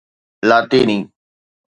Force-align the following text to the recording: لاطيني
لاطيني 0.49 1.09